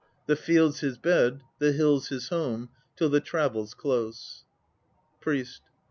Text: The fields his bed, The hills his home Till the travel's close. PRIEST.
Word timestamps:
The 0.25 0.35
fields 0.35 0.79
his 0.79 0.97
bed, 0.97 1.43
The 1.59 1.73
hills 1.73 2.07
his 2.07 2.29
home 2.29 2.69
Till 2.95 3.07
the 3.09 3.19
travel's 3.19 3.75
close. 3.75 4.45
PRIEST. 5.19 5.61